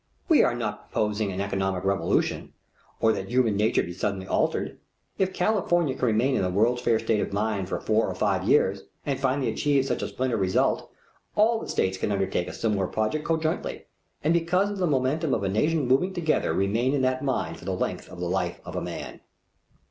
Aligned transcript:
We 0.27 0.41
are 0.43 0.55
not 0.55 0.89
proposing 0.91 1.31
an 1.31 1.39
economic 1.41 1.83
revolution, 1.83 2.53
or 2.99 3.13
that 3.13 3.29
human 3.29 3.55
nature 3.55 3.83
be 3.83 3.93
suddenly 3.93 4.25
altered. 4.25 4.79
If 5.19 5.31
California 5.31 5.93
can 5.93 6.07
remain 6.07 6.35
in 6.35 6.41
the 6.41 6.49
World's 6.49 6.81
Fair 6.81 6.97
state 6.97 7.19
of 7.19 7.31
mind 7.31 7.69
for 7.69 7.79
four 7.79 8.07
or 8.09 8.15
five 8.15 8.43
years, 8.43 8.81
and 9.05 9.19
finally 9.19 9.47
achieve 9.47 9.85
such 9.85 10.01
a 10.01 10.07
splendid 10.07 10.37
result, 10.37 10.89
all 11.35 11.59
the 11.59 11.69
states 11.69 11.99
can 11.99 12.11
undertake 12.11 12.47
a 12.47 12.53
similar 12.53 12.87
project 12.87 13.25
conjointly, 13.25 13.85
and 14.23 14.33
because 14.33 14.71
of 14.71 14.79
the 14.79 14.87
momentum 14.87 15.35
of 15.35 15.43
a 15.43 15.49
nation 15.49 15.85
moving 15.87 16.15
together, 16.15 16.51
remain 16.51 16.95
in 16.95 17.03
that 17.03 17.23
mind 17.23 17.57
for 17.59 17.65
the 17.65 17.75
length 17.75 18.09
of 18.09 18.19
the 18.19 18.27
life 18.27 18.59
of 18.65 18.75
a 18.75 18.81
man. 18.81 19.21